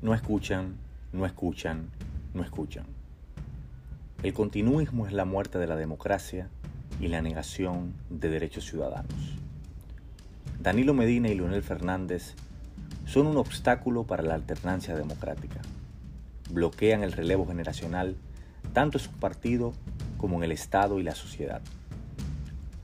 [0.00, 0.76] no escuchan,
[1.12, 1.90] no escuchan,
[2.32, 2.84] no escuchan.
[4.22, 6.48] El continuismo es la muerte de la democracia
[7.00, 9.36] y la negación de derechos ciudadanos.
[10.60, 12.34] Danilo Medina y Leonel Fernández
[13.06, 15.60] son un obstáculo para la alternancia democrática.
[16.50, 18.16] Bloquean el relevo generacional
[18.72, 19.72] tanto en su partido
[20.16, 21.60] como en el Estado y la sociedad.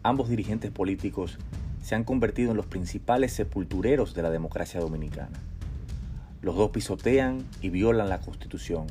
[0.03, 1.39] Ambos dirigentes políticos
[1.83, 5.39] se han convertido en los principales sepultureros de la democracia dominicana.
[6.45, 8.87] Los dos pisotean y violan la Constitución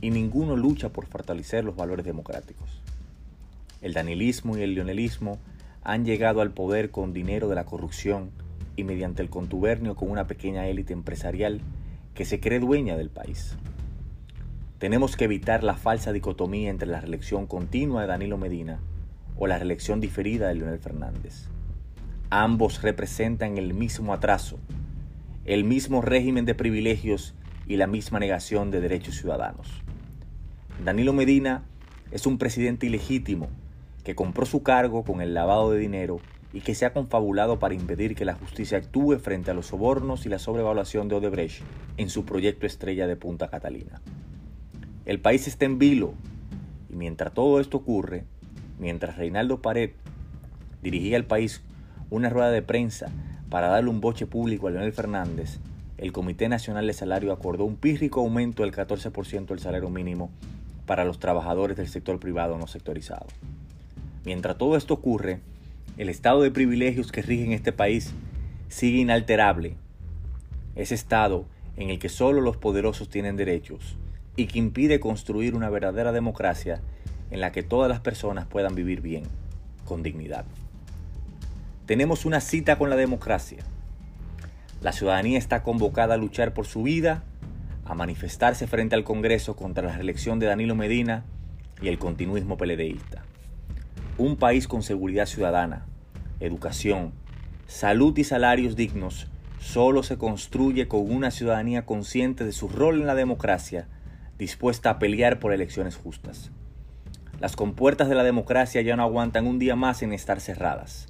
[0.00, 2.80] y ninguno lucha por fortalecer los valores democráticos.
[3.82, 5.38] El danilismo y el leonelismo
[5.82, 8.30] han llegado al poder con dinero de la corrupción
[8.74, 11.60] y mediante el contubernio con una pequeña élite empresarial
[12.14, 13.58] que se cree dueña del país.
[14.78, 18.80] Tenemos que evitar la falsa dicotomía entre la reelección continua de Danilo Medina
[19.36, 21.48] o la reelección diferida de Leonel Fernández.
[22.30, 24.58] Ambos representan el mismo atraso,
[25.48, 27.34] el mismo régimen de privilegios
[27.66, 29.66] y la misma negación de derechos ciudadanos.
[30.84, 31.64] Danilo Medina
[32.10, 33.48] es un presidente ilegítimo
[34.04, 36.20] que compró su cargo con el lavado de dinero
[36.52, 40.26] y que se ha confabulado para impedir que la justicia actúe frente a los sobornos
[40.26, 41.62] y la sobrevaluación de Odebrecht
[41.96, 44.02] en su proyecto estrella de Punta Catalina.
[45.06, 46.12] El país está en vilo
[46.90, 48.26] y mientras todo esto ocurre,
[48.78, 49.92] mientras Reinaldo Pared
[50.82, 51.62] dirigía el país
[52.10, 53.10] una rueda de prensa
[53.50, 55.58] para darle un boche público a Leonel Fernández,
[55.96, 60.30] el Comité Nacional de Salario acordó un pírrico aumento del 14% del salario mínimo
[60.86, 63.26] para los trabajadores del sector privado no sectorizado.
[64.24, 65.40] Mientras todo esto ocurre,
[65.96, 68.12] el estado de privilegios que rige en este país
[68.68, 69.74] sigue inalterable.
[70.76, 71.46] Ese estado
[71.76, 73.96] en el que solo los poderosos tienen derechos
[74.36, 76.80] y que impide construir una verdadera democracia
[77.30, 79.24] en la que todas las personas puedan vivir bien,
[79.84, 80.44] con dignidad.
[81.88, 83.64] Tenemos una cita con la democracia.
[84.82, 87.24] La ciudadanía está convocada a luchar por su vida,
[87.86, 91.24] a manifestarse frente al Congreso contra la reelección de Danilo Medina
[91.80, 93.22] y el continuismo peledeísta.
[94.18, 95.86] Un país con seguridad ciudadana,
[96.40, 97.14] educación,
[97.66, 99.28] salud y salarios dignos
[99.58, 103.88] solo se construye con una ciudadanía consciente de su rol en la democracia,
[104.36, 106.50] dispuesta a pelear por elecciones justas.
[107.40, 111.08] Las compuertas de la democracia ya no aguantan un día más en estar cerradas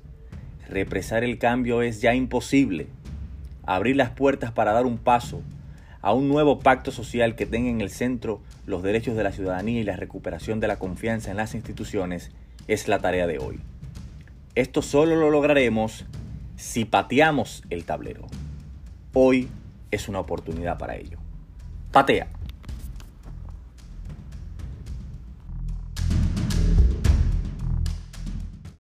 [0.68, 2.86] represar el cambio es ya imposible.
[3.64, 5.42] Abrir las puertas para dar un paso
[6.00, 9.80] a un nuevo pacto social que tenga en el centro los derechos de la ciudadanía
[9.80, 12.30] y la recuperación de la confianza en las instituciones
[12.68, 13.60] es la tarea de hoy.
[14.54, 16.04] Esto solo lo lograremos
[16.56, 18.26] si pateamos el tablero.
[19.12, 19.48] Hoy
[19.90, 21.18] es una oportunidad para ello.
[21.92, 22.28] Patea.